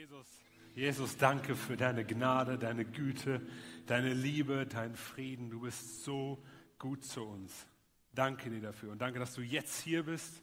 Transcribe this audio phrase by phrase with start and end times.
[0.00, 0.26] Jesus,
[0.74, 3.46] Jesus, danke für deine Gnade, deine Güte,
[3.84, 5.50] deine Liebe, deinen Frieden.
[5.50, 6.42] Du bist so
[6.78, 7.66] gut zu uns.
[8.14, 10.42] Danke dir dafür und danke, dass du jetzt hier bist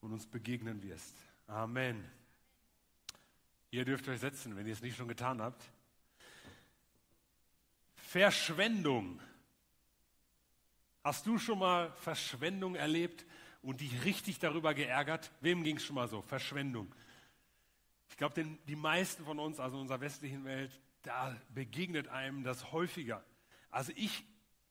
[0.00, 1.16] und uns begegnen wirst.
[1.48, 2.08] Amen.
[3.72, 5.64] Ihr dürft euch setzen, wenn ihr es nicht schon getan habt.
[7.96, 9.20] Verschwendung.
[11.02, 13.26] Hast du schon mal Verschwendung erlebt
[13.60, 15.32] und dich richtig darüber geärgert?
[15.40, 16.22] Wem ging es schon mal so?
[16.22, 16.94] Verschwendung.
[18.08, 22.72] Ich glaube, die meisten von uns, also in unserer westlichen Welt, da begegnet einem das
[22.72, 23.24] häufiger.
[23.70, 24.24] Also ich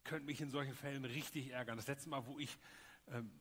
[0.03, 1.77] könnte mich in solchen Fällen richtig ärgern.
[1.77, 2.57] Das letzte Mal, wo ich,
[3.07, 3.31] ähm,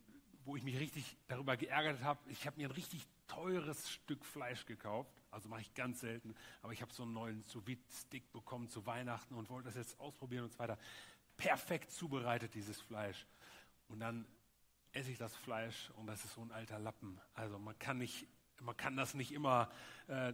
[0.45, 4.67] wo ich mich richtig darüber geärgert habe, ich habe mir ein richtig teures Stück Fleisch
[4.67, 5.13] gekauft.
[5.31, 6.35] Also mache ich ganz selten.
[6.61, 9.99] Aber ich habe so einen neuen sous stick bekommen zu Weihnachten und wollte das jetzt
[9.99, 10.79] ausprobieren und so weiter.
[11.37, 13.27] Perfekt zubereitet, dieses Fleisch.
[13.89, 14.27] Und dann
[14.93, 17.21] esse ich das Fleisch und das ist so ein alter Lappen.
[17.35, 18.27] Also man kann nicht
[18.61, 19.71] man kann das nicht immer,
[20.09, 20.33] äh,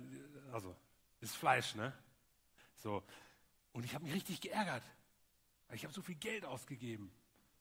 [0.52, 0.76] also
[1.20, 1.92] ist Fleisch, ne?
[2.76, 3.02] So.
[3.72, 4.82] Und ich habe mich richtig geärgert.
[5.72, 7.10] Ich habe so viel Geld ausgegeben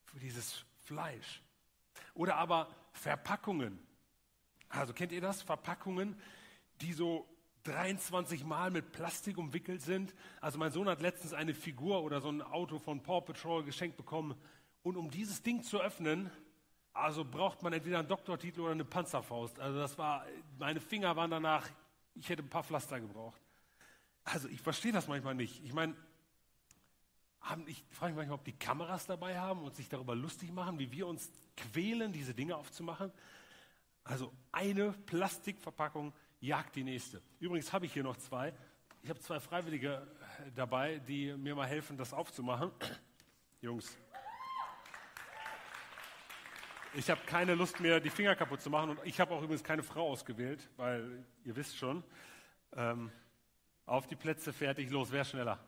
[0.06, 1.42] für dieses Fleisch.
[2.14, 3.78] Oder aber Verpackungen.
[4.68, 5.42] Also kennt ihr das?
[5.42, 6.20] Verpackungen,
[6.80, 7.28] die so
[7.64, 10.14] 23 Mal mit Plastik umwickelt sind.
[10.40, 13.96] Also mein Sohn hat letztens eine Figur oder so ein Auto von Paw Patrol geschenkt
[13.96, 14.34] bekommen.
[14.82, 16.30] Und um dieses Ding zu öffnen,
[16.98, 19.58] also braucht man entweder einen Doktortitel oder eine Panzerfaust.
[19.60, 20.26] Also das war,
[20.58, 21.68] meine Finger waren danach,
[22.14, 23.40] ich hätte ein paar Pflaster gebraucht.
[24.24, 25.62] Also ich verstehe das manchmal nicht.
[25.64, 25.94] Ich meine,
[27.66, 30.90] ich frage mich manchmal, ob die Kameras dabei haben und sich darüber lustig machen, wie
[30.90, 33.12] wir uns quälen, diese Dinge aufzumachen.
[34.04, 37.22] Also eine Plastikverpackung jagt die nächste.
[37.38, 38.52] Übrigens habe ich hier noch zwei.
[39.02, 40.06] Ich habe zwei Freiwillige
[40.54, 42.70] dabei, die mir mal helfen, das aufzumachen.
[43.60, 43.96] Jungs,
[46.94, 48.90] ich habe keine Lust mehr, die Finger kaputt zu machen.
[48.90, 52.02] Und ich habe auch übrigens keine Frau ausgewählt, weil ihr wisst schon,
[52.76, 53.10] ähm,
[53.86, 55.58] auf die Plätze, fertig, los, wer schneller?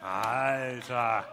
[0.00, 1.24] Alter.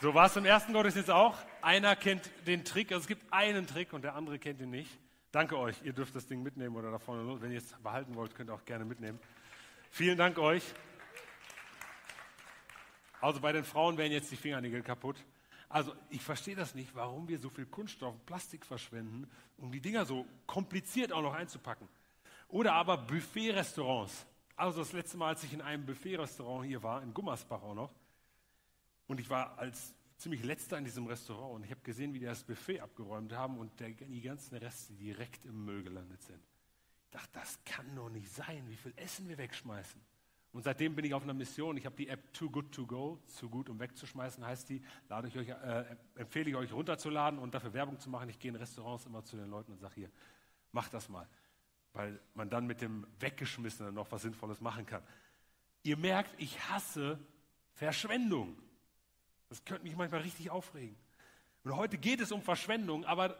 [0.00, 1.36] So war es im ersten Gottesdienst auch.
[1.62, 4.98] Einer kennt den Trick, also es gibt einen Trick und der andere kennt ihn nicht.
[5.32, 8.34] Danke euch, ihr dürft das Ding mitnehmen oder da vorne, wenn ihr es behalten wollt,
[8.34, 9.18] könnt ihr auch gerne mitnehmen.
[9.90, 10.62] Vielen Dank euch.
[13.22, 15.16] Also bei den Frauen wären jetzt die Fingernägel kaputt.
[15.68, 19.80] Also ich verstehe das nicht, warum wir so viel Kunststoff und Plastik verschwenden, um die
[19.80, 21.88] Dinger so kompliziert auch noch einzupacken.
[22.48, 24.26] Oder aber Buffet-Restaurants.
[24.56, 27.94] Also das letzte Mal, als ich in einem Buffet-Restaurant hier war, in Gummersbach auch noch,
[29.06, 32.26] und ich war als ziemlich letzter in diesem Restaurant und ich habe gesehen, wie die
[32.26, 36.40] das Buffet abgeräumt haben und der, die ganzen Reste direkt im Müll gelandet sind.
[37.04, 40.00] Ich dachte, das kann doch nicht sein, wie viel Essen wir wegschmeißen.
[40.52, 41.76] Und seitdem bin ich auf einer Mission.
[41.78, 44.82] Ich habe die App Too Good To Go, zu gut um wegzuschmeißen heißt die.
[45.08, 48.28] Lade ich euch, äh, empfehle ich euch runterzuladen und dafür Werbung zu machen.
[48.28, 50.10] Ich gehe in Restaurants immer zu den Leuten und sage hier,
[50.72, 51.26] mach das mal.
[51.94, 55.02] Weil man dann mit dem Weggeschmissenen noch was Sinnvolles machen kann.
[55.84, 57.18] Ihr merkt, ich hasse
[57.72, 58.56] Verschwendung.
[59.48, 60.96] Das könnte mich manchmal richtig aufregen.
[61.64, 63.36] Und heute geht es um Verschwendung, aber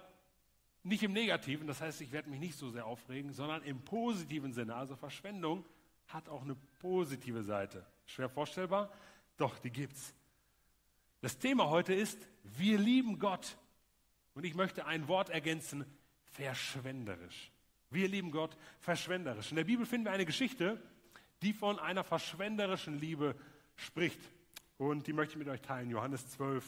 [0.83, 1.67] nicht im Negativen.
[1.67, 4.75] Das heißt, ich werde mich nicht so sehr aufregen, sondern im positiven Sinne.
[4.75, 5.65] Also Verschwendung
[6.12, 7.87] hat auch eine positive Seite.
[8.06, 8.93] Schwer vorstellbar?
[9.37, 10.15] Doch, die gibt's.
[11.21, 13.56] Das Thema heute ist, wir lieben Gott.
[14.34, 15.84] Und ich möchte ein Wort ergänzen,
[16.33, 17.50] verschwenderisch.
[17.91, 19.50] Wir lieben Gott verschwenderisch.
[19.50, 20.81] In der Bibel finden wir eine Geschichte,
[21.43, 23.37] die von einer verschwenderischen Liebe
[23.77, 24.21] spricht.
[24.79, 25.91] Und die möchte ich mit euch teilen.
[25.91, 26.65] Johannes 12,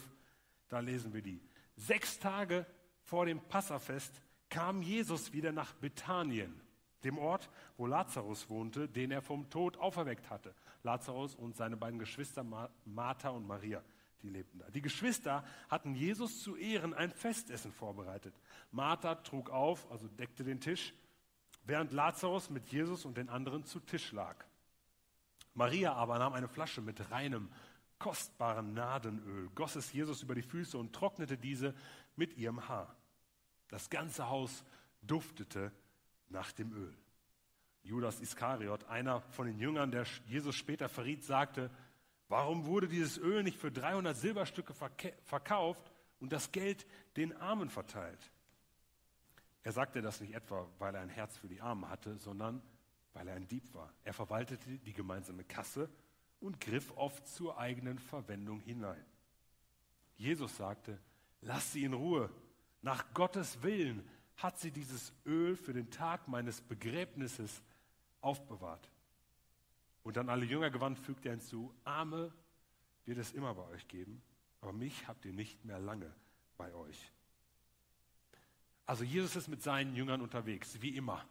[0.69, 1.41] da lesen wir die.
[1.77, 2.67] Sechs Tage
[3.03, 6.61] vor dem Passafest kam Jesus wieder nach Bethanien
[7.05, 10.55] dem Ort, wo Lazarus wohnte, den er vom Tod auferweckt hatte.
[10.83, 12.45] Lazarus und seine beiden Geschwister
[12.85, 13.83] Martha und Maria,
[14.23, 14.71] die lebten da.
[14.71, 18.35] Die Geschwister hatten Jesus zu Ehren ein Festessen vorbereitet.
[18.71, 20.95] Martha trug auf, also deckte den Tisch,
[21.65, 24.45] während Lazarus mit Jesus und den anderen zu Tisch lag.
[25.55, 27.49] Maria aber nahm eine Flasche mit reinem,
[27.99, 31.75] kostbaren Nadenöl, goss es Jesus über die Füße und trocknete diese
[32.17, 32.95] mit ihrem Haar.
[33.69, 34.65] Das ganze Haus
[35.03, 35.73] duftete
[36.29, 36.95] nach dem Öl.
[37.85, 41.71] Judas Iskariot, einer von den Jüngern, der Jesus später verriet, sagte,
[42.29, 44.75] warum wurde dieses Öl nicht für 300 Silberstücke
[45.23, 46.87] verkauft und das Geld
[47.17, 48.31] den Armen verteilt?
[49.63, 52.63] Er sagte das nicht etwa, weil er ein Herz für die Armen hatte, sondern
[53.13, 53.93] weil er ein Dieb war.
[54.03, 55.89] Er verwaltete die gemeinsame Kasse
[56.41, 59.05] und griff oft zur eigenen Verwendung hinein.
[60.17, 60.99] Jesus sagte,
[61.41, 62.31] lass sie in Ruhe.
[62.83, 67.63] Nach Gottes Willen hat sie dieses Öl für den Tag meines Begräbnisses
[68.25, 68.91] aufbewahrt.
[70.03, 72.33] Und dann alle Jünger gewandt, fügte er hinzu, Arme
[73.05, 74.23] wird es immer bei euch geben,
[74.61, 76.13] aber mich habt ihr nicht mehr lange
[76.57, 77.13] bei euch.
[78.87, 81.25] Also Jesus ist mit seinen Jüngern unterwegs, wie immer.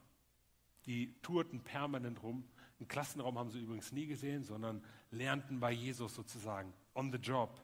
[0.85, 2.43] Die tourten permanent rum.
[2.79, 7.61] Einen Klassenraum haben sie übrigens nie gesehen, sondern lernten bei Jesus sozusagen, on the job.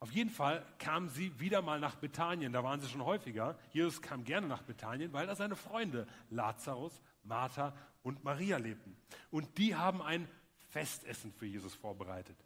[0.00, 3.58] Auf jeden Fall kamen sie wieder mal nach Bethanien, da waren sie schon häufiger.
[3.72, 7.74] Jesus kam gerne nach Bethanien, weil da seine Freunde Lazarus, Martha
[8.08, 8.96] und Maria lebten.
[9.30, 10.26] Und die haben ein
[10.70, 12.36] Festessen für Jesus vorbereitet.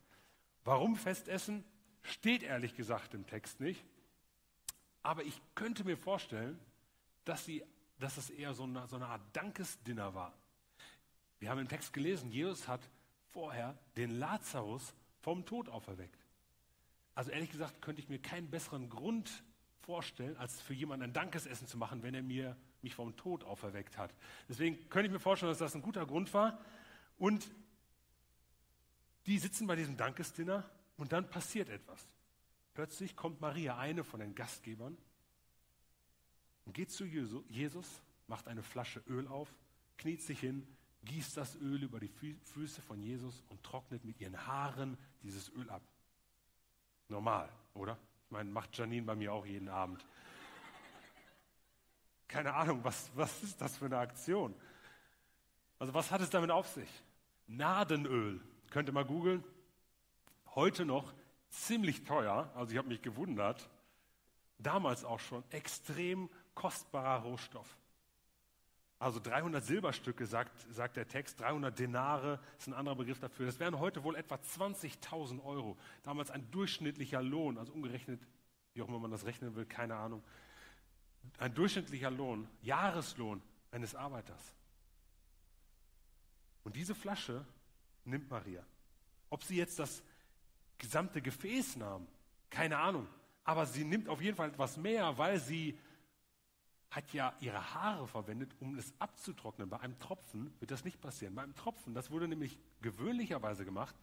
[0.65, 1.65] Warum Festessen?
[2.03, 3.85] Steht ehrlich gesagt im Text nicht.
[5.03, 6.59] Aber ich könnte mir vorstellen,
[7.25, 7.65] dass, sie,
[7.99, 10.33] dass es eher so eine, so eine Art Dankesdinner war.
[11.39, 12.81] Wir haben im Text gelesen, Jesus hat
[13.31, 16.27] vorher den Lazarus vom Tod auferweckt.
[17.15, 19.43] Also ehrlich gesagt könnte ich mir keinen besseren Grund
[19.81, 23.99] vorstellen, als für jemanden ein Dankesessen zu machen, wenn er mir, mich vom Tod auferweckt
[23.99, 24.13] hat.
[24.49, 26.59] Deswegen könnte ich mir vorstellen, dass das ein guter Grund war.
[27.19, 27.51] Und
[29.27, 32.09] die sitzen bei diesem Dankesdinner und dann passiert etwas.
[32.75, 34.97] Plötzlich kommt Maria, eine von den Gastgebern,
[36.65, 39.53] und geht zu Jesus, macht eine Flasche Öl auf,
[39.99, 40.67] kniet sich hin,
[41.05, 45.69] gießt das Öl über die Füße von Jesus und trocknet mit ihren Haaren dieses Öl
[45.71, 45.83] ab.
[47.09, 47.99] Normal, oder?
[48.27, 50.07] Ich meine, macht Janine bei mir auch jeden Abend.
[52.33, 54.55] Keine Ahnung, was, was ist das für eine Aktion?
[55.79, 56.89] Also was hat es damit auf sich?
[57.47, 58.41] Nadenöl,
[58.71, 59.45] könnt ihr mal googeln.
[60.55, 61.13] Heute noch
[61.51, 63.69] ziemlich teuer, also ich habe mich gewundert.
[64.57, 67.77] Damals auch schon extrem kostbarer Rohstoff.
[68.99, 73.45] Also 300 Silberstücke, sagt, sagt der Text, 300 Denare ist ein anderer Begriff dafür.
[73.45, 75.77] Das wären heute wohl etwa 20.000 Euro.
[76.03, 78.27] Damals ein durchschnittlicher Lohn, also umgerechnet,
[78.73, 80.23] wie auch immer man das rechnen will, keine Ahnung.
[81.39, 84.55] Ein durchschnittlicher Lohn, Jahreslohn eines Arbeiters.
[86.65, 87.45] Und diese Flasche
[88.05, 88.65] nimmt Maria.
[89.31, 90.03] Ob sie jetzt das
[90.79, 92.07] gesamte Gefäß nahm,
[92.51, 93.09] keine Ahnung.
[93.45, 95.79] Aber sie nimmt auf jeden Fall etwas mehr, weil sie
[96.91, 99.69] hat ja ihre Haare verwendet, um es abzutrocknen.
[99.69, 101.35] Bei einem Tropfen wird das nicht passieren.
[101.35, 103.97] Bei einem Tropfen, das wurde nämlich gewöhnlicherweise gemacht,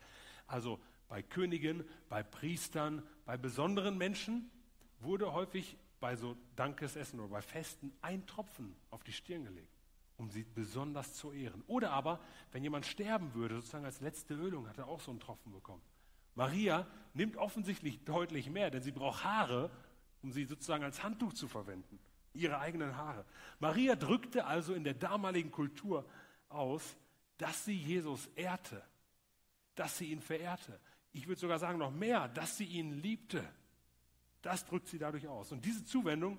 [0.48, 4.50] also bei Königen, bei Priestern, bei besonderen Menschen,
[5.00, 9.74] wurde häufig bei so Dankesessen oder bei Festen ein Tropfen auf die Stirn gelegt,
[10.18, 11.64] um sie besonders zu ehren.
[11.68, 12.20] Oder aber,
[12.52, 15.82] wenn jemand sterben würde, sozusagen als letzte Ölung, hat er auch so einen Tropfen bekommen.
[16.36, 19.72] Maria nimmt offensichtlich deutlich mehr, denn sie braucht Haare,
[20.22, 22.00] um sie sozusagen als Handtuch zu verwenden
[22.34, 23.26] ihre eigenen Haare.
[23.60, 26.06] Maria drückte also in der damaligen Kultur
[26.50, 26.98] aus,
[27.38, 28.84] dass sie Jesus ehrte,
[29.76, 30.80] dass sie ihn verehrte.
[31.12, 33.48] Ich würde sogar sagen noch mehr, dass sie ihn liebte.
[34.42, 35.52] Das drückt sie dadurch aus.
[35.52, 36.38] Und diese Zuwendung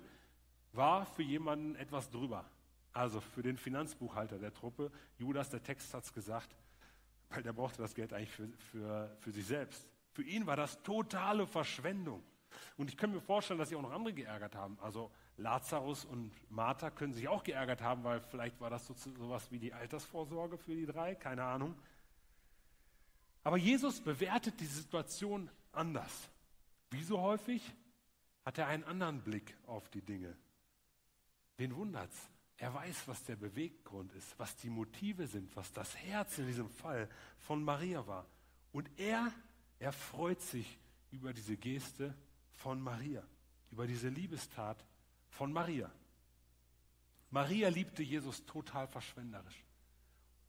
[0.73, 2.45] war für jemanden etwas drüber.
[2.93, 4.91] Also für den Finanzbuchhalter der Truppe.
[5.17, 6.55] Judas, der Text hat es gesagt,
[7.29, 9.87] weil der brauchte das Geld eigentlich für, für, für sich selbst.
[10.11, 12.23] Für ihn war das totale Verschwendung.
[12.75, 14.77] Und ich kann mir vorstellen, dass sich auch noch andere geärgert haben.
[14.81, 19.49] Also Lazarus und Martha können sich auch geärgert haben, weil vielleicht war das so, sowas
[19.51, 21.75] wie die Altersvorsorge für die drei, keine Ahnung.
[23.43, 26.29] Aber Jesus bewertet die Situation anders.
[26.91, 27.73] Wie so häufig
[28.45, 30.35] hat er einen anderen Blick auf die Dinge.
[31.57, 32.29] Wen wundert's?
[32.57, 36.69] Er weiß, was der Beweggrund ist, was die Motive sind, was das Herz in diesem
[36.69, 37.09] Fall
[37.39, 38.27] von Maria war.
[38.71, 39.33] Und er,
[39.79, 40.79] er freut sich
[41.11, 42.15] über diese Geste
[42.51, 43.23] von Maria,
[43.71, 44.85] über diese Liebestat
[45.29, 45.91] von Maria.
[47.31, 49.65] Maria liebte Jesus total verschwenderisch.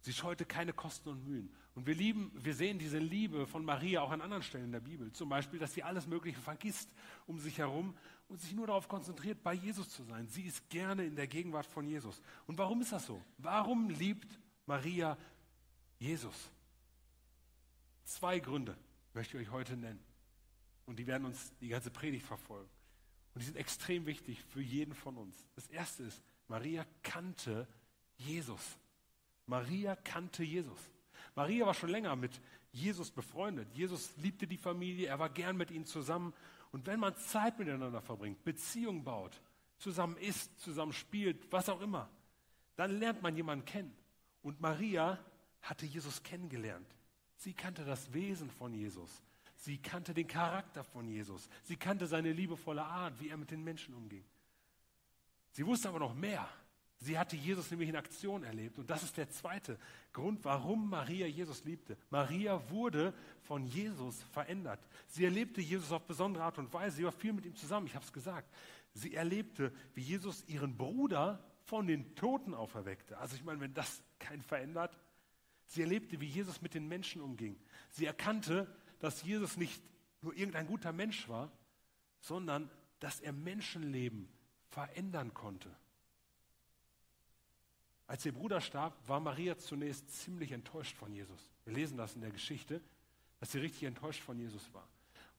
[0.02, 1.48] Sie scheute keine Kosten und Mühen.
[1.74, 4.80] Und wir lieben, wir sehen diese Liebe von Maria auch an anderen Stellen in der
[4.80, 5.12] Bibel.
[5.12, 6.92] Zum Beispiel, dass sie alles Mögliche vergisst
[7.26, 7.96] um sich herum
[8.28, 10.26] und sich nur darauf konzentriert, bei Jesus zu sein.
[10.26, 12.20] Sie ist gerne in der Gegenwart von Jesus.
[12.46, 13.22] Und warum ist das so?
[13.38, 15.16] Warum liebt Maria
[15.98, 16.50] Jesus?
[18.04, 18.76] Zwei Gründe
[19.14, 20.02] möchte ich euch heute nennen.
[20.84, 22.68] Und die werden uns die ganze Predigt verfolgen.
[23.34, 25.46] Und die sind extrem wichtig für jeden von uns.
[25.54, 27.68] Das erste ist, Maria kannte
[28.16, 28.78] Jesus.
[29.52, 30.78] Maria kannte Jesus.
[31.34, 32.40] Maria war schon länger mit
[32.70, 33.68] Jesus befreundet.
[33.74, 36.32] Jesus liebte die Familie, er war gern mit ihnen zusammen.
[36.70, 39.42] Und wenn man Zeit miteinander verbringt, Beziehung baut,
[39.76, 42.08] zusammen isst, zusammen spielt, was auch immer,
[42.76, 43.94] dann lernt man jemanden kennen.
[44.40, 45.18] Und Maria
[45.60, 46.88] hatte Jesus kennengelernt.
[47.36, 49.22] Sie kannte das Wesen von Jesus.
[49.56, 51.46] Sie kannte den Charakter von Jesus.
[51.64, 54.24] Sie kannte seine liebevolle Art, wie er mit den Menschen umging.
[55.50, 56.48] Sie wusste aber noch mehr.
[57.02, 58.78] Sie hatte Jesus nämlich in Aktion erlebt.
[58.78, 59.76] Und das ist der zweite
[60.12, 61.96] Grund, warum Maria Jesus liebte.
[62.10, 64.78] Maria wurde von Jesus verändert.
[65.08, 66.98] Sie erlebte Jesus auf besondere Art und Weise.
[66.98, 68.48] Sie war viel mit ihm zusammen, ich habe es gesagt.
[68.94, 73.18] Sie erlebte, wie Jesus ihren Bruder von den Toten auferweckte.
[73.18, 74.96] Also ich meine, wenn das kein verändert.
[75.66, 77.58] Sie erlebte, wie Jesus mit den Menschen umging.
[77.90, 79.82] Sie erkannte, dass Jesus nicht
[80.20, 81.50] nur irgendein guter Mensch war,
[82.20, 84.28] sondern dass er Menschenleben
[84.68, 85.68] verändern konnte.
[88.12, 91.48] Als ihr Bruder starb, war Maria zunächst ziemlich enttäuscht von Jesus.
[91.64, 92.82] Wir lesen das in der Geschichte,
[93.40, 94.86] dass sie richtig enttäuscht von Jesus war.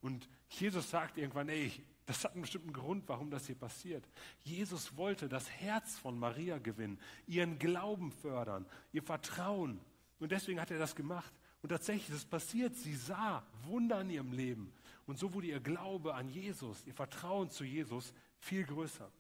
[0.02, 1.72] Und Jesus sagt irgendwann, ey,
[2.08, 4.04] das hat einen bestimmten Grund, warum das hier passiert.
[4.42, 9.80] Jesus wollte das Herz von Maria gewinnen, ihren Glauben fördern, ihr Vertrauen.
[10.18, 11.32] Und deswegen hat er das gemacht.
[11.62, 12.74] Und tatsächlich ist es passiert.
[12.76, 14.74] Sie sah Wunder in ihrem Leben.
[15.06, 19.12] Und so wurde ihr Glaube an Jesus, ihr Vertrauen zu Jesus viel größer.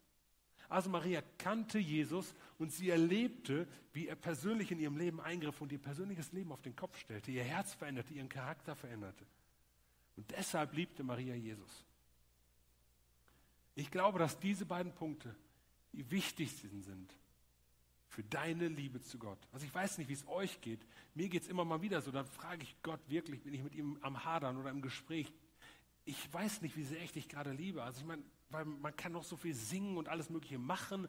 [0.73, 5.71] Also Maria kannte Jesus und sie erlebte, wie er persönlich in ihrem Leben eingriff und
[5.71, 9.23] ihr persönliches Leben auf den Kopf stellte, ihr Herz veränderte, ihren Charakter veränderte.
[10.17, 11.85] Und deshalb liebte Maria Jesus.
[13.75, 15.35] Ich glaube, dass diese beiden Punkte
[15.91, 17.13] die wichtigsten sind
[18.07, 19.37] für deine Liebe zu Gott.
[19.51, 20.79] Also ich weiß nicht, wie es euch geht.
[21.13, 22.09] Mir geht es immer mal wieder so.
[22.09, 25.31] Dann frage ich Gott wirklich, bin ich mit ihm am Hadern oder im Gespräch.
[26.05, 27.83] Ich weiß nicht, wie sehr ich dich gerade liebe.
[27.83, 28.23] Also ich meine,
[28.53, 31.07] weil man kann noch so viel singen und alles Mögliche machen.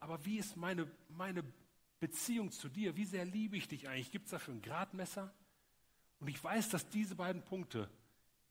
[0.00, 1.44] Aber wie ist meine, meine
[2.00, 2.96] Beziehung zu dir?
[2.96, 4.10] Wie sehr liebe ich dich eigentlich?
[4.10, 5.32] Gibt es dafür ein Gradmesser?
[6.18, 7.88] Und ich weiß, dass diese beiden Punkte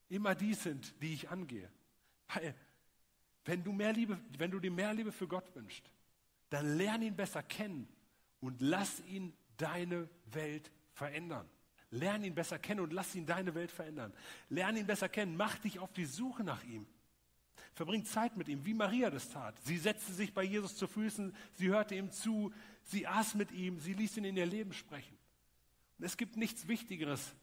[0.10, 1.70] immer die sind, die ich angehe.
[2.34, 2.56] Weil
[3.46, 5.92] wenn du, mehr Liebe, wenn du dir mehr Liebe für Gott wünschst,
[6.50, 7.88] dann lern ihn besser kennen
[8.40, 11.50] und lass ihn deine Welt verändern.
[11.92, 14.14] Lern ihn besser kennen und lass ihn deine Welt verändern.
[14.50, 16.86] Lern ihn besser kennen, mach dich auf die Suche nach ihm.
[17.74, 19.56] Verbring Zeit mit ihm, wie Maria das tat.
[19.64, 23.80] Sie setzte sich bei Jesus zu Füßen, sie hörte ihm zu, sie aß mit ihm,
[23.80, 25.18] sie ließ ihn in ihr Leben sprechen.
[25.98, 27.34] Und es gibt nichts Wichtigeres,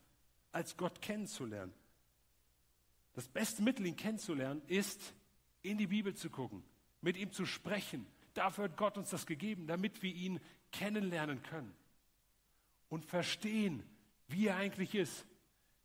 [0.53, 1.73] als Gott kennenzulernen.
[3.15, 5.15] Das beste Mittel, ihn kennenzulernen, ist,
[5.63, 6.63] in die Bibel zu gucken,
[7.01, 8.07] mit ihm zu sprechen.
[8.35, 10.41] Dafür hat Gott uns das gegeben, damit wir ihn
[10.71, 11.73] kennenlernen können
[12.89, 13.83] und verstehen,
[14.29, 15.27] wie er eigentlich ist.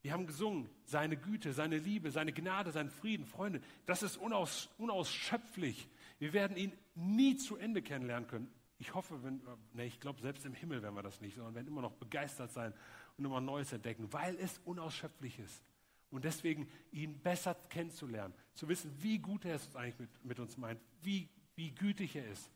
[0.01, 4.69] Wir haben gesungen, seine Güte, seine Liebe, seine Gnade, seinen Frieden, Freunde, das ist unaus,
[4.77, 5.87] unausschöpflich.
[6.19, 8.51] Wir werden ihn nie zu Ende kennenlernen können.
[8.79, 9.41] Ich hoffe, wenn,
[9.73, 12.51] ne, ich glaube, selbst im Himmel werden wir das nicht, sondern werden immer noch begeistert
[12.51, 12.73] sein
[13.17, 15.63] und immer Neues entdecken, weil es unausschöpflich ist.
[16.09, 20.57] Und deswegen ihn besser kennenzulernen, zu wissen, wie gut er es eigentlich mit, mit uns
[20.57, 22.49] meint, wie, wie gütig er ist.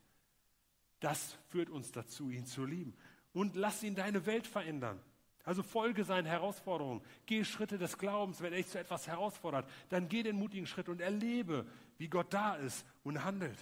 [1.00, 2.94] Das führt uns dazu, ihn zu lieben.
[3.32, 5.00] Und lass ihn deine Welt verändern.
[5.44, 7.02] Also folge seinen Herausforderungen.
[7.26, 8.40] Geh Schritte des Glaubens.
[8.40, 11.66] Wenn er dich zu etwas herausfordert, dann geh den mutigen Schritt und erlebe,
[11.98, 13.58] wie Gott da ist und handelt.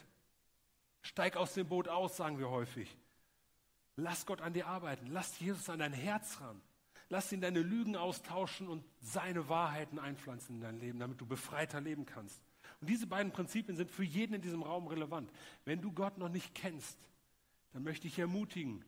[1.02, 2.94] Steig aus dem Boot aus, sagen wir häufig.
[3.96, 5.06] Lass Gott an dir arbeiten.
[5.06, 6.60] Lass Jesus an dein Herz ran.
[7.08, 11.80] Lass ihn deine Lügen austauschen und seine Wahrheiten einpflanzen in dein Leben, damit du befreiter
[11.80, 12.40] leben kannst.
[12.80, 15.30] Und diese beiden Prinzipien sind für jeden in diesem Raum relevant.
[15.64, 16.98] Wenn du Gott noch nicht kennst,
[17.72, 18.84] dann möchte ich ermutigen,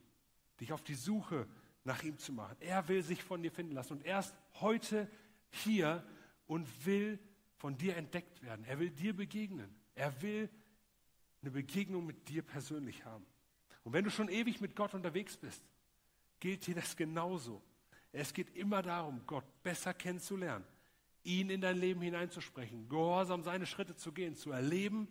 [0.60, 1.46] dich auf die Suche
[1.84, 2.56] nach ihm zu machen.
[2.60, 5.10] Er will sich von dir finden lassen und er ist heute
[5.50, 6.04] hier
[6.46, 7.18] und will
[7.56, 8.64] von dir entdeckt werden.
[8.64, 9.74] Er will dir begegnen.
[9.94, 10.48] Er will
[11.42, 13.26] eine Begegnung mit dir persönlich haben.
[13.84, 15.62] Und wenn du schon ewig mit Gott unterwegs bist,
[16.40, 17.62] gilt dir das genauso.
[18.12, 20.64] Es geht immer darum, Gott besser kennenzulernen,
[21.24, 25.08] ihn in dein Leben hineinzusprechen, gehorsam seine Schritte zu gehen, zu erleben,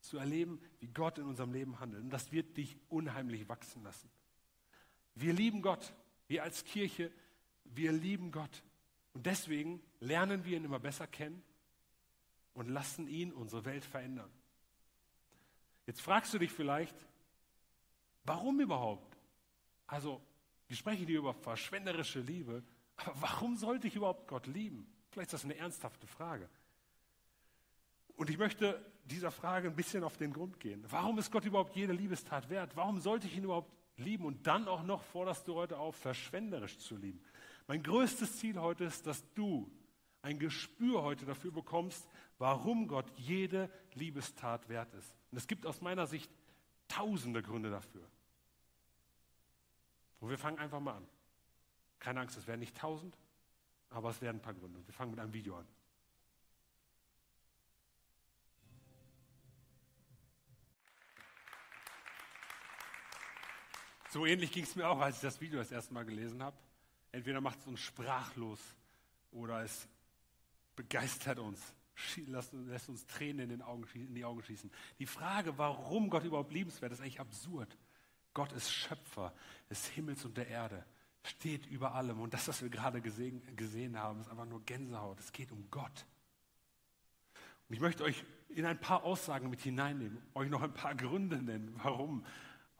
[0.00, 2.02] zu erleben, wie Gott in unserem Leben handelt.
[2.02, 4.10] Und das wird dich unheimlich wachsen lassen.
[5.14, 5.92] Wir lieben Gott.
[6.32, 7.12] Wir als Kirche,
[7.64, 8.62] wir lieben Gott.
[9.12, 11.42] Und deswegen lernen wir ihn immer besser kennen
[12.54, 14.30] und lassen ihn unsere Welt verändern.
[15.86, 16.96] Jetzt fragst du dich vielleicht,
[18.24, 19.14] warum überhaupt?
[19.86, 20.22] Also,
[20.68, 22.62] wir sprechen hier über verschwenderische Liebe,
[22.96, 24.90] aber warum sollte ich überhaupt Gott lieben?
[25.10, 26.48] Vielleicht ist das eine ernsthafte Frage.
[28.16, 30.82] Und ich möchte dieser Frage ein bisschen auf den Grund gehen.
[30.88, 32.74] Warum ist Gott überhaupt jede Liebestat wert?
[32.74, 36.78] Warum sollte ich ihn überhaupt lieben und dann auch noch forderst du heute auf, verschwenderisch
[36.78, 37.20] zu lieben?
[37.66, 39.70] Mein größtes Ziel heute ist, dass du
[40.22, 42.08] ein Gespür heute dafür bekommst,
[42.38, 45.14] warum Gott jede Liebestat wert ist.
[45.30, 46.30] Und es gibt aus meiner Sicht
[46.88, 48.08] tausende Gründe dafür.
[50.20, 51.06] Und wir fangen einfach mal an.
[51.98, 53.18] Keine Angst, es werden nicht tausend,
[53.90, 54.84] aber es werden ein paar Gründe.
[54.86, 55.66] Wir fangen mit einem Video an.
[64.12, 66.54] So ähnlich ging es mir auch, als ich das Video das erste Mal gelesen habe.
[67.12, 68.60] Entweder macht es uns sprachlos
[69.30, 69.88] oder es
[70.76, 71.58] begeistert uns,
[72.26, 74.70] lässt uns Tränen in, Augen, in die Augen schießen.
[74.98, 77.74] Die Frage, warum Gott überhaupt liebenswert ist, ist eigentlich absurd.
[78.34, 79.32] Gott ist Schöpfer
[79.70, 80.84] des Himmels und der Erde,
[81.22, 82.20] steht über allem.
[82.20, 85.20] Und das, was wir gerade gesehen, gesehen haben, ist einfach nur Gänsehaut.
[85.20, 86.04] Es geht um Gott.
[87.66, 91.42] Und ich möchte euch in ein paar Aussagen mit hineinnehmen, euch noch ein paar Gründe
[91.42, 92.26] nennen, warum,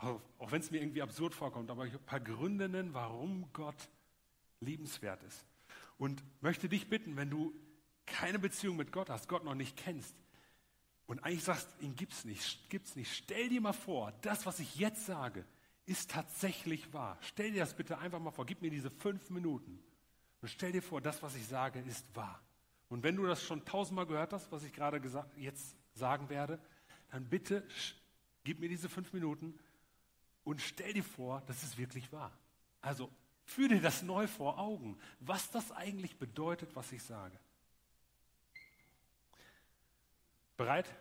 [0.03, 3.89] auch, wenn es mir irgendwie absurd vorkommt, aber euch ein paar Gründe nennen, warum Gott
[4.61, 5.47] liebenswert ist.
[5.99, 7.53] Und möchte dich bitten, wenn du
[8.07, 10.15] keine Beziehung mit Gott hast, Gott noch nicht kennst,
[11.07, 13.15] und eigentlich sagst, ihn gibt's nicht, gibt's nicht.
[13.15, 15.45] Stell dir mal vor, das, was ich jetzt sage,
[15.85, 17.19] ist tatsächlich wahr.
[17.21, 18.47] Stell dir das bitte einfach mal vor.
[18.47, 19.83] Gib mir diese fünf Minuten
[20.41, 22.41] und stell dir vor, das, was ich sage, ist wahr.
[22.89, 25.03] Und wenn du das schon tausendmal gehört hast, was ich gerade
[25.37, 26.59] jetzt sagen werde,
[27.11, 27.67] dann bitte
[28.45, 29.59] gib mir diese fünf Minuten
[30.45, 32.33] und stell dir vor, das ist wirklich wahr.
[32.81, 33.11] Also
[33.45, 37.39] führ dir das neu vor Augen, was das eigentlich bedeutet, was ich sage.
[40.57, 40.95] Bereit?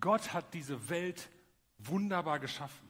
[0.00, 1.28] Gott hat diese Welt
[1.78, 2.86] wunderbar geschaffen.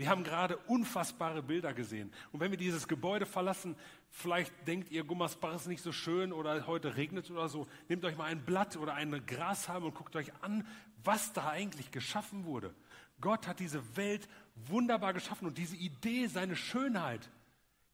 [0.00, 2.10] Wir haben gerade unfassbare Bilder gesehen.
[2.32, 3.76] Und wenn wir dieses Gebäude verlassen,
[4.08, 7.68] vielleicht denkt ihr, Gummersbach ist nicht so schön oder heute regnet es oder so.
[7.88, 10.66] Nehmt euch mal ein Blatt oder eine Grashalme und guckt euch an,
[11.04, 12.74] was da eigentlich geschaffen wurde.
[13.20, 14.26] Gott hat diese Welt
[14.68, 17.30] wunderbar geschaffen und diese Idee, seine Schönheit,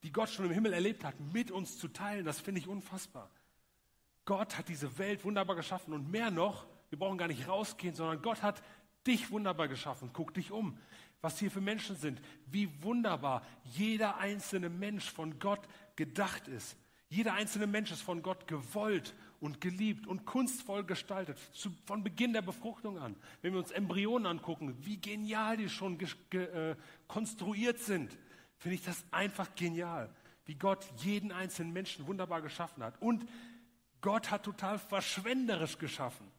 [0.02, 3.30] die Gott schon im Himmel erlebt hat, mit uns zu teilen, das finde ich unfassbar.
[4.24, 8.22] Gott hat diese Welt wunderbar geschaffen und mehr noch, wir brauchen gar nicht rausgehen, sondern
[8.22, 8.62] Gott hat
[9.06, 10.10] dich wunderbar geschaffen.
[10.12, 10.78] Guck dich um
[11.20, 15.60] was hier für Menschen sind, wie wunderbar jeder einzelne Mensch von Gott
[15.96, 16.76] gedacht ist.
[17.08, 22.32] Jeder einzelne Mensch ist von Gott gewollt und geliebt und kunstvoll gestaltet, zu, von Beginn
[22.32, 23.16] der Befruchtung an.
[23.42, 25.98] Wenn wir uns Embryonen angucken, wie genial die schon
[26.32, 26.74] äh,
[27.08, 28.16] konstruiert sind,
[28.58, 30.10] finde ich das einfach genial,
[30.44, 33.00] wie Gott jeden einzelnen Menschen wunderbar geschaffen hat.
[33.00, 33.26] Und
[34.00, 36.30] Gott hat total verschwenderisch geschaffen.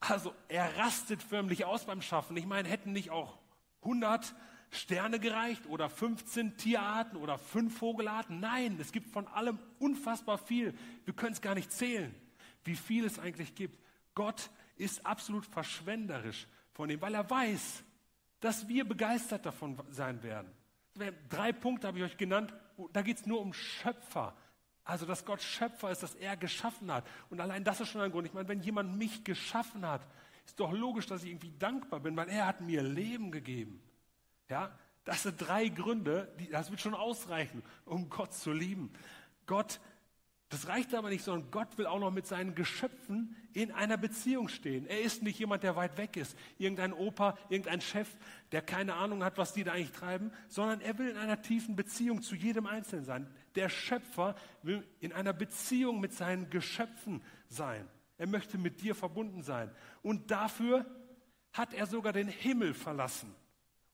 [0.00, 2.36] Also er rastet förmlich aus beim Schaffen.
[2.36, 3.38] Ich meine, hätten nicht auch
[3.82, 4.34] 100
[4.70, 8.40] Sterne gereicht oder 15 Tierarten oder 5 Vogelarten.
[8.40, 10.74] Nein, es gibt von allem unfassbar viel.
[11.04, 12.14] Wir können es gar nicht zählen,
[12.64, 13.78] wie viel es eigentlich gibt.
[14.14, 17.82] Gott ist absolut verschwenderisch von dem, weil er weiß,
[18.40, 20.50] dass wir begeistert davon sein werden.
[21.28, 22.52] Drei Punkte habe ich euch genannt.
[22.92, 24.36] Da geht es nur um Schöpfer.
[24.84, 27.06] Also, dass Gott Schöpfer ist, dass er geschaffen hat.
[27.30, 28.26] Und allein das ist schon ein Grund.
[28.26, 30.06] Ich meine, wenn jemand mich geschaffen hat,
[30.46, 33.82] ist doch logisch, dass ich irgendwie dankbar bin, weil er hat mir Leben gegeben.
[34.48, 38.92] Ja, das sind drei Gründe, die, das wird schon ausreichen, um Gott zu lieben.
[39.46, 39.80] Gott,
[40.50, 44.48] das reicht aber nicht, sondern Gott will auch noch mit seinen Geschöpfen in einer Beziehung
[44.48, 44.86] stehen.
[44.86, 48.08] Er ist nicht jemand, der weit weg ist, irgendein Opa, irgendein Chef,
[48.52, 51.76] der keine Ahnung hat, was die da eigentlich treiben, sondern er will in einer tiefen
[51.76, 53.26] Beziehung zu jedem Einzelnen sein.
[53.54, 57.86] Der Schöpfer will in einer Beziehung mit seinen Geschöpfen sein.
[58.16, 59.70] Er möchte mit dir verbunden sein.
[60.02, 60.86] Und dafür
[61.52, 63.34] hat er sogar den Himmel verlassen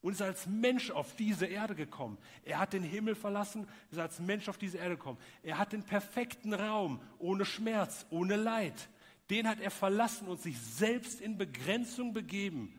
[0.04, 2.18] und ist als Mensch auf diese Erde gekommen.
[2.44, 5.16] Er hat den Himmel verlassen, ist als Mensch auf diese Erde gekommen.
[5.42, 8.90] Er hat den perfekten Raum, ohne Schmerz, ohne Leid.
[9.30, 12.78] Den hat er verlassen und sich selbst in Begrenzung begeben,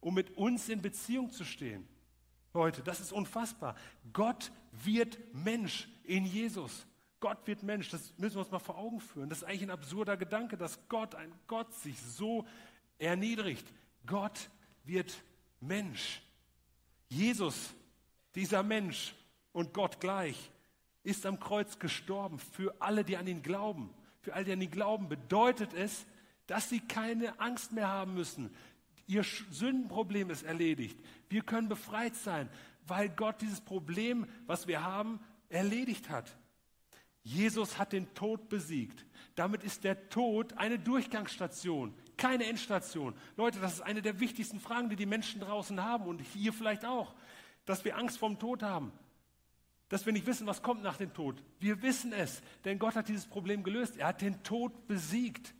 [0.00, 1.86] um mit uns in Beziehung zu stehen.
[2.52, 3.76] Leute, das ist unfassbar.
[4.12, 6.84] Gott wird Mensch in Jesus.
[7.20, 9.28] Gott wird Mensch, das müssen wir uns mal vor Augen führen.
[9.28, 12.44] Das ist eigentlich ein absurder Gedanke, dass Gott, ein Gott sich so
[12.98, 13.72] erniedrigt.
[14.04, 14.50] Gott
[14.84, 15.22] wird
[15.60, 16.25] Mensch.
[17.26, 17.74] Jesus,
[18.36, 19.12] dieser Mensch
[19.50, 20.52] und Gott gleich,
[21.02, 23.92] ist am Kreuz gestorben für alle, die an ihn glauben.
[24.20, 26.06] Für alle, die an ihn glauben, bedeutet es,
[26.46, 28.54] dass sie keine Angst mehr haben müssen.
[29.08, 30.96] Ihr Sündenproblem ist erledigt.
[31.28, 32.48] Wir können befreit sein,
[32.86, 36.30] weil Gott dieses Problem, was wir haben, erledigt hat.
[37.24, 39.04] Jesus hat den Tod besiegt.
[39.34, 43.14] Damit ist der Tod eine Durchgangsstation, keine Endstation.
[43.36, 46.84] Leute, das ist eine der wichtigsten Fragen, die die Menschen draußen haben und hier vielleicht
[46.84, 47.14] auch,
[47.64, 48.92] dass wir Angst vorm Tod haben.
[49.88, 51.40] Dass wir nicht wissen, was kommt nach dem Tod.
[51.60, 53.96] Wir wissen es, denn Gott hat dieses Problem gelöst.
[53.96, 55.54] Er hat den Tod besiegt.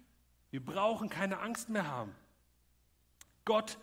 [0.51, 2.13] Wir brauchen keine Angst mehr haben.
[3.45, 3.79] Gott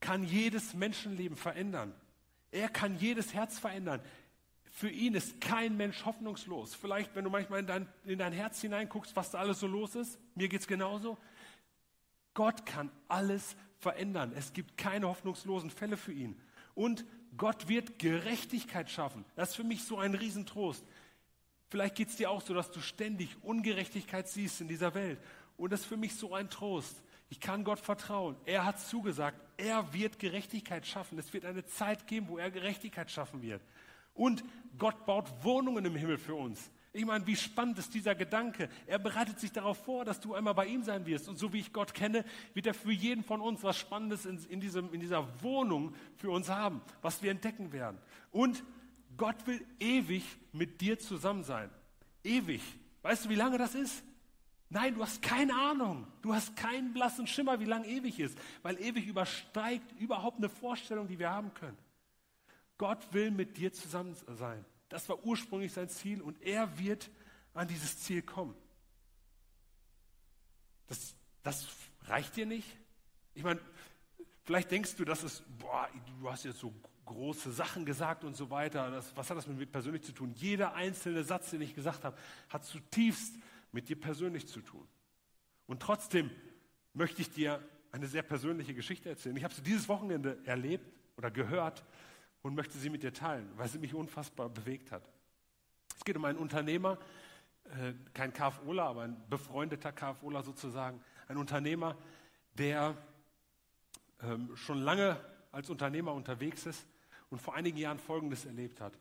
[0.00, 1.92] kann jedes Menschenleben verändern.
[2.52, 4.00] Er kann jedes Herz verändern.
[4.70, 6.74] Für ihn ist kein Mensch hoffnungslos.
[6.74, 9.94] Vielleicht, wenn du manchmal in dein, in dein Herz hineinguckst, was da alles so los
[9.94, 11.18] ist, mir geht es genauso.
[12.36, 14.32] Gott kann alles verändern.
[14.36, 16.38] Es gibt keine hoffnungslosen Fälle für ihn.
[16.74, 17.06] Und
[17.38, 19.24] Gott wird Gerechtigkeit schaffen.
[19.36, 20.84] Das ist für mich so ein Riesentrost.
[21.70, 25.18] Vielleicht geht es dir auch so, dass du ständig Ungerechtigkeit siehst in dieser Welt.
[25.56, 27.02] Und das ist für mich so ein Trost.
[27.30, 28.36] Ich kann Gott vertrauen.
[28.44, 31.18] Er hat zugesagt, er wird Gerechtigkeit schaffen.
[31.18, 33.62] Es wird eine Zeit geben, wo er Gerechtigkeit schaffen wird.
[34.12, 34.44] Und
[34.76, 36.70] Gott baut Wohnungen im Himmel für uns.
[36.96, 38.70] Ich meine, wie spannend ist dieser Gedanke?
[38.86, 41.28] Er bereitet sich darauf vor, dass du einmal bei ihm sein wirst.
[41.28, 44.38] Und so wie ich Gott kenne, wird er für jeden von uns was Spannendes in,
[44.48, 47.98] in, diesem, in dieser Wohnung für uns haben, was wir entdecken werden.
[48.30, 48.64] Und
[49.18, 51.68] Gott will ewig mit dir zusammen sein.
[52.24, 52.62] Ewig.
[53.02, 54.02] Weißt du, wie lange das ist?
[54.70, 56.06] Nein, du hast keine Ahnung.
[56.22, 58.38] Du hast keinen blassen Schimmer, wie lange ewig ist.
[58.62, 61.76] Weil ewig übersteigt überhaupt eine Vorstellung, die wir haben können.
[62.78, 64.64] Gott will mit dir zusammen sein.
[64.88, 67.10] Das war ursprünglich sein Ziel und er wird
[67.54, 68.54] an dieses Ziel kommen.
[70.86, 71.66] Das, das
[72.08, 72.68] Reicht dir nicht?
[73.34, 73.60] Ich meine,
[74.44, 75.88] vielleicht denkst du, dass es, boah,
[76.20, 76.72] du hast jetzt so
[77.04, 78.90] große Sachen gesagt und so weiter.
[78.90, 80.32] Das, was hat das mit mir persönlich zu tun?
[80.36, 82.16] Jeder einzelne Satz, den ich gesagt habe,
[82.48, 83.34] hat zutiefst
[83.72, 84.86] mit dir persönlich zu tun.
[85.66, 86.30] Und trotzdem
[86.94, 87.60] möchte ich dir
[87.92, 89.36] eine sehr persönliche Geschichte erzählen.
[89.36, 91.84] Ich habe sie dieses Wochenende erlebt oder gehört
[92.46, 95.02] und möchte sie mit dir teilen, weil sie mich unfassbar bewegt hat.
[95.96, 96.96] Es geht um einen Unternehmer,
[97.64, 101.96] äh, kein KFOler, aber ein befreundeter KFOler sozusagen, ein Unternehmer,
[102.54, 102.96] der
[104.22, 106.86] ähm, schon lange als Unternehmer unterwegs ist
[107.30, 108.96] und vor einigen Jahren Folgendes erlebt hat.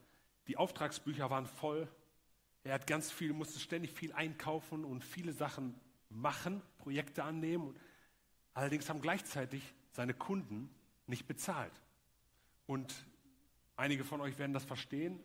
[0.48, 1.88] Die Auftragsbücher waren voll.
[2.64, 5.80] Er hat ganz viel, musste ständig viel einkaufen und viele Sachen
[6.10, 7.76] machen, Projekte annehmen.
[8.56, 10.74] Allerdings haben gleichzeitig seine Kunden
[11.06, 11.80] nicht bezahlt.
[12.66, 13.06] Und
[13.78, 15.20] einige von euch werden das verstehen.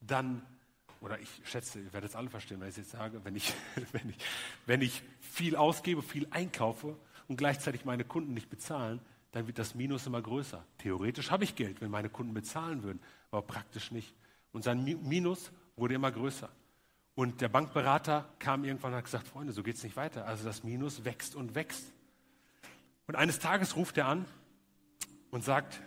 [0.00, 0.42] Dann,
[1.00, 3.52] oder ich schätze, ihr werdet es alle verstehen, wenn ich es jetzt sage, wenn ich,
[3.92, 4.16] wenn, ich,
[4.66, 9.00] wenn ich viel ausgebe, viel einkaufe und gleichzeitig meine Kunden nicht bezahlen,
[9.32, 10.64] dann wird das Minus immer größer.
[10.78, 14.14] Theoretisch habe ich Geld, wenn meine Kunden bezahlen würden, aber praktisch nicht.
[14.52, 16.48] Und sein Minus wurde immer größer.
[17.14, 20.24] Und der Bankberater kam irgendwann und hat gesagt, Freunde, so geht es nicht weiter.
[20.24, 21.92] Also das Minus wächst und wächst.
[23.06, 24.24] Und eines Tages ruft er an
[25.30, 25.80] und sagt,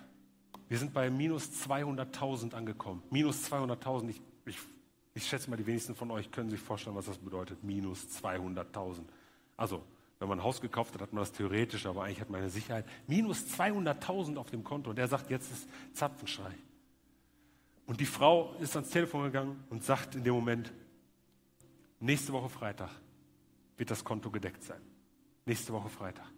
[0.72, 3.04] wir sind bei minus 200.000 angekommen.
[3.10, 4.58] Minus 200.000, ich, ich,
[5.14, 7.62] ich schätze mal, die wenigsten von euch können sich vorstellen, was das bedeutet.
[7.62, 9.02] Minus 200.000.
[9.58, 9.84] Also
[10.18, 12.50] wenn man ein Haus gekauft hat, hat man das theoretisch, aber eigentlich hat man eine
[12.50, 12.86] Sicherheit.
[13.06, 14.92] Minus 200.000 auf dem Konto.
[14.92, 16.54] Und der sagt, jetzt ist Zapfenschrei.
[17.86, 20.72] Und die Frau ist ans Telefon gegangen und sagt in dem Moment,
[22.00, 22.92] nächste Woche Freitag
[23.76, 24.80] wird das Konto gedeckt sein.
[25.46, 26.32] Nächste Woche Freitag.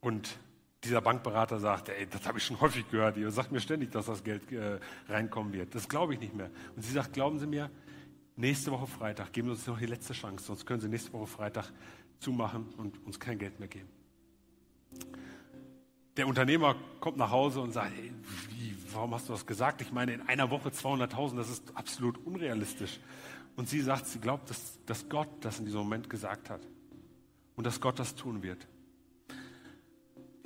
[0.00, 0.38] Und
[0.86, 4.06] dieser Bankberater sagt, ey, das habe ich schon häufig gehört, ihr sagt mir ständig, dass
[4.06, 5.74] das Geld äh, reinkommen wird.
[5.74, 6.50] Das glaube ich nicht mehr.
[6.74, 7.70] Und sie sagt, glauben Sie mir,
[8.36, 11.26] nächste Woche Freitag, geben Sie uns noch die letzte Chance, sonst können Sie nächste Woche
[11.26, 11.72] Freitag
[12.20, 13.88] zumachen und uns kein Geld mehr geben.
[16.16, 18.12] Der Unternehmer kommt nach Hause und sagt, hey,
[18.50, 19.82] wie, warum hast du das gesagt?
[19.82, 23.00] Ich meine, in einer Woche 200.000, das ist absolut unrealistisch.
[23.56, 26.60] Und sie sagt, sie glaubt, dass, dass Gott das in diesem Moment gesagt hat
[27.56, 28.66] und dass Gott das tun wird.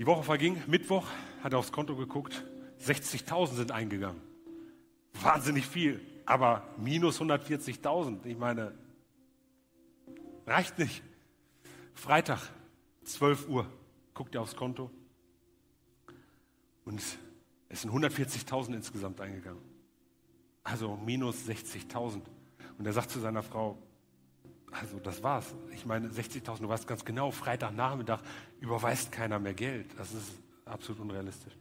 [0.01, 1.07] Die Woche verging, Mittwoch
[1.43, 2.43] hat er aufs Konto geguckt,
[2.81, 4.23] 60.000 sind eingegangen.
[5.13, 8.73] Wahnsinnig viel aber minus 140.000, ich meine,
[10.47, 11.03] reicht nicht.
[11.93, 12.41] Freitag,
[13.03, 13.67] 12 Uhr,
[14.15, 14.91] guckt er aufs Konto
[16.87, 17.03] und
[17.69, 19.61] es sind 140.000 insgesamt eingegangen.
[20.63, 22.23] Also minus 60.000.
[22.79, 23.77] Und er sagt zu seiner Frau,
[24.73, 25.55] also das war's.
[25.73, 28.21] Ich meine, 60.000, du weißt ganz genau, Freitagnachmittag
[28.61, 29.87] überweist keiner mehr Geld.
[29.99, 30.33] Das ist
[30.65, 31.57] absolut unrealistisch.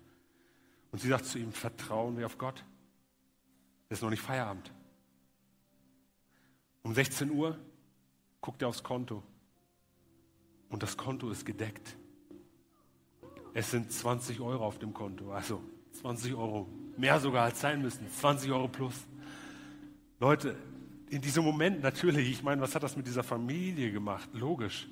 [0.91, 2.63] Und sie sagt zu ihm, vertrauen wir auf Gott.
[3.89, 4.71] Es ist noch nicht Feierabend.
[6.83, 7.57] Um 16 Uhr
[8.41, 9.23] guckt er aufs Konto
[10.69, 11.97] und das Konto ist gedeckt.
[13.53, 15.61] Es sind 20 Euro auf dem Konto, also
[16.01, 16.67] 20 Euro,
[16.97, 18.93] mehr sogar als sein müssen, 20 Euro plus.
[20.19, 20.55] Leute,
[21.09, 24.29] in diesem Moment natürlich, ich meine, was hat das mit dieser Familie gemacht?
[24.33, 24.87] Logisch.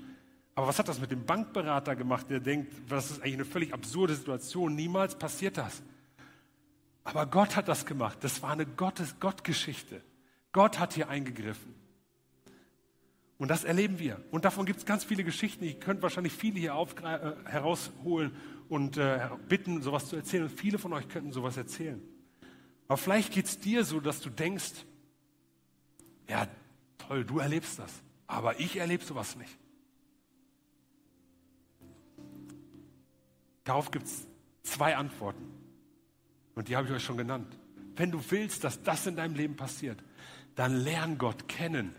[0.55, 3.73] Aber was hat das mit dem Bankberater gemacht, der denkt, das ist eigentlich eine völlig
[3.73, 5.83] absurde Situation, niemals passiert das.
[7.03, 8.17] Aber Gott hat das gemacht.
[8.21, 10.01] Das war eine Gottes Gottgeschichte.
[10.51, 11.75] Gott hat hier eingegriffen.
[13.37, 14.19] Und das erleben wir.
[14.31, 15.63] Und davon gibt es ganz viele Geschichten.
[15.63, 18.31] Ihr könnt wahrscheinlich viele hier auf, äh, herausholen
[18.67, 20.43] und äh, bitten, sowas zu erzählen.
[20.45, 22.01] Und viele von euch könnten sowas erzählen.
[22.87, 24.85] Aber vielleicht geht es dir so, dass du denkst,
[26.27, 26.47] ja,
[26.97, 27.91] toll, du erlebst das.
[28.27, 29.57] Aber ich erlebe sowas nicht.
[33.63, 34.27] Darauf gibt es
[34.63, 35.43] zwei Antworten.
[36.55, 37.57] Und die habe ich euch schon genannt.
[37.95, 40.03] Wenn du willst, dass das in deinem Leben passiert,
[40.55, 41.95] dann lern Gott kennen.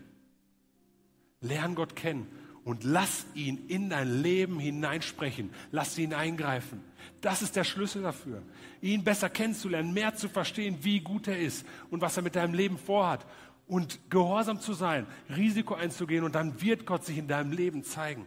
[1.41, 2.27] Lern Gott kennen
[2.63, 5.49] und lass ihn in dein Leben hineinsprechen.
[5.71, 6.83] Lass ihn eingreifen.
[7.21, 8.43] Das ist der Schlüssel dafür.
[8.81, 12.53] Ihn besser kennenzulernen, mehr zu verstehen, wie gut er ist und was er mit deinem
[12.53, 13.25] Leben vorhat.
[13.69, 18.25] Und gehorsam zu sein, Risiko einzugehen und dann wird Gott sich in deinem Leben zeigen.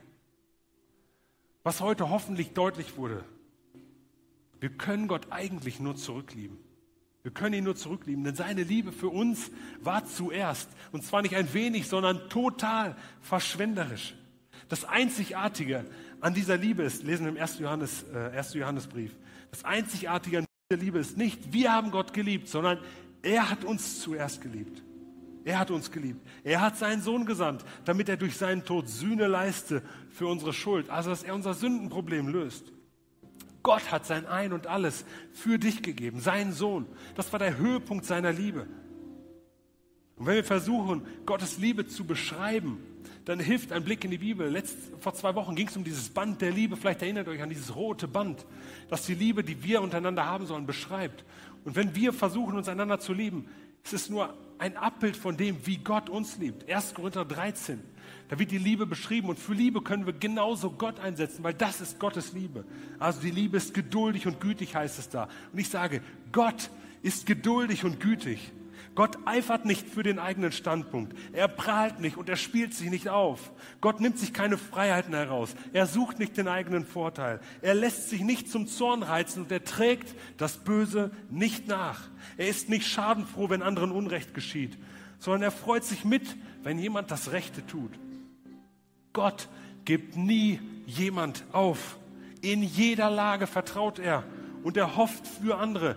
[1.64, 3.24] Was heute hoffentlich deutlich wurde,
[4.61, 6.57] wir können Gott eigentlich nur zurücklieben.
[7.22, 9.50] Wir können ihn nur zurücklieben, denn seine Liebe für uns
[9.81, 10.70] war zuerst.
[10.92, 14.14] Und zwar nicht ein wenig, sondern total verschwenderisch.
[14.68, 15.85] Das Einzigartige
[16.20, 17.59] an dieser Liebe ist, lesen wir im 1.
[17.59, 18.55] Johannes, äh, 1.
[18.55, 19.14] Johannesbrief,
[19.50, 22.78] das Einzigartige an dieser Liebe ist nicht, wir haben Gott geliebt, sondern
[23.22, 24.83] er hat uns zuerst geliebt.
[25.44, 26.24] Er hat uns geliebt.
[26.44, 30.88] Er hat seinen Sohn gesandt, damit er durch seinen Tod Sühne leiste für unsere Schuld,
[30.90, 32.72] also dass er unser Sündenproblem löst.
[33.62, 36.87] Gott hat sein Ein und alles für dich gegeben, seinen Sohn.
[37.14, 38.66] Das war der Höhepunkt seiner Liebe.
[40.16, 42.78] Und wenn wir versuchen, Gottes Liebe zu beschreiben,
[43.24, 44.48] dann hilft ein Blick in die Bibel.
[44.48, 46.76] Letzt, vor zwei Wochen ging es um dieses Band der Liebe.
[46.76, 48.44] Vielleicht erinnert euch an dieses rote Band,
[48.88, 51.24] das die Liebe, die wir untereinander haben sollen, beschreibt.
[51.64, 53.46] Und wenn wir versuchen, uns einander zu lieben,
[53.85, 56.70] ist es nur ein Abbild von dem, wie Gott uns liebt.
[56.70, 56.94] 1.
[56.94, 57.81] Korinther 13.
[58.29, 61.81] Da wird die Liebe beschrieben und für Liebe können wir genauso Gott einsetzen, weil das
[61.81, 62.64] ist Gottes Liebe.
[63.01, 65.29] Also die Liebe ist geduldig und gütig, heißt es da.
[65.53, 66.70] Und ich sage, Gott
[67.03, 68.53] ist geduldig und gütig.
[68.94, 71.16] Gott eifert nicht für den eigenen Standpunkt.
[71.33, 73.52] Er prahlt nicht und er spielt sich nicht auf.
[73.81, 75.55] Gott nimmt sich keine Freiheiten heraus.
[75.72, 77.40] Er sucht nicht den eigenen Vorteil.
[77.62, 82.00] Er lässt sich nicht zum Zorn reizen und er trägt das Böse nicht nach.
[82.37, 84.76] Er ist nicht schadenfroh, wenn anderen Unrecht geschieht,
[85.18, 87.92] sondern er freut sich mit, wenn jemand das Rechte tut.
[89.14, 89.48] Gott
[89.87, 91.98] gibt nie jemand auf.
[92.42, 94.24] In jeder Lage vertraut er
[94.62, 95.96] und er hofft für andere.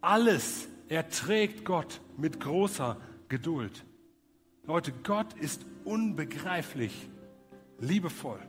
[0.00, 2.96] Alles erträgt Gott mit großer
[3.28, 3.84] Geduld.
[4.66, 7.08] Leute, Gott ist unbegreiflich
[7.78, 8.40] liebevoll.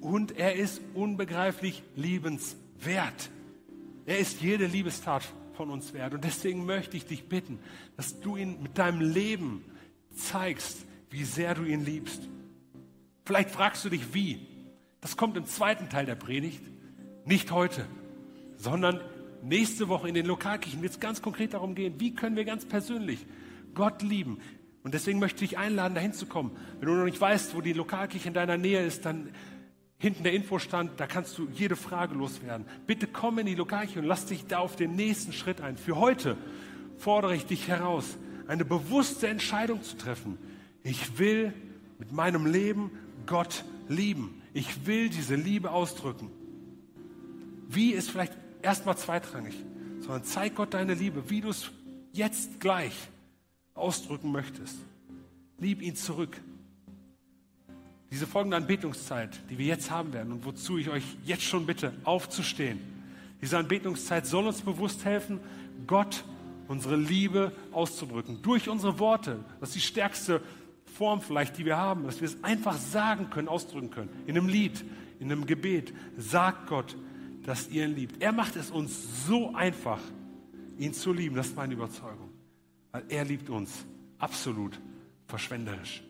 [0.00, 3.30] Und er ist unbegreiflich liebenswert.
[4.06, 5.22] Er ist jede Liebestat
[5.54, 6.14] von uns wert.
[6.14, 7.58] Und deswegen möchte ich dich bitten,
[7.96, 9.64] dass du ihn mit deinem Leben
[10.14, 12.28] zeigst, wie sehr du ihn liebst.
[13.24, 14.46] Vielleicht fragst du dich, wie.
[15.00, 16.62] Das kommt im zweiten Teil der Predigt.
[17.24, 17.86] Nicht heute,
[18.56, 19.00] sondern
[19.42, 22.64] nächste Woche in den Lokalkirchen wird es ganz konkret darum gehen, wie können wir ganz
[22.64, 23.26] persönlich
[23.74, 24.38] Gott lieben.
[24.82, 26.52] Und deswegen möchte ich dich einladen, dahin zu kommen.
[26.80, 29.30] Wenn du noch nicht weißt, wo die Lokalkirche in deiner Nähe ist, dann
[29.98, 32.66] hinten der Infostand, da kannst du jede Frage loswerden.
[32.86, 35.76] Bitte komm in die Lokalkirche und lass dich da auf den nächsten Schritt ein.
[35.76, 36.36] Für heute
[36.96, 40.38] fordere ich dich heraus, eine bewusste Entscheidung zu treffen.
[40.82, 41.52] Ich will
[41.98, 42.90] mit meinem Leben
[43.26, 44.40] Gott lieben.
[44.54, 46.30] Ich will diese Liebe ausdrücken.
[47.68, 48.32] Wie ist vielleicht
[48.68, 49.54] erstmal zweitrangig,
[50.00, 51.70] sondern zeig Gott deine Liebe, wie du es
[52.12, 52.92] jetzt gleich
[53.74, 54.76] ausdrücken möchtest.
[55.58, 56.38] Lieb ihn zurück.
[58.10, 61.94] Diese folgende Anbetungszeit, die wir jetzt haben werden und wozu ich euch jetzt schon bitte,
[62.04, 62.78] aufzustehen.
[63.40, 65.40] Diese Anbetungszeit soll uns bewusst helfen,
[65.86, 66.24] Gott
[66.66, 68.42] unsere Liebe auszudrücken.
[68.42, 69.38] Durch unsere Worte.
[69.60, 70.42] Das ist die stärkste
[70.84, 74.10] Form vielleicht, die wir haben, dass wir es einfach sagen können, ausdrücken können.
[74.26, 74.84] In einem Lied,
[75.20, 75.94] in einem Gebet.
[76.18, 76.96] Sagt Gott,
[77.44, 78.22] dass ihr ihn liebt.
[78.22, 80.00] Er macht es uns so einfach,
[80.78, 81.36] ihn zu lieben.
[81.36, 82.30] Das ist meine Überzeugung.
[82.92, 83.86] Weil er liebt uns
[84.18, 84.80] absolut
[85.26, 86.02] verschwenderisch.